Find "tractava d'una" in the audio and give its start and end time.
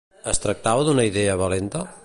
0.45-1.05